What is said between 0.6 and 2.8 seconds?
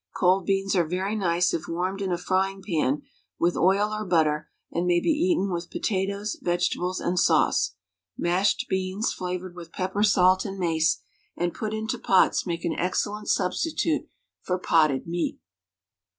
are very nice if warmed in a frying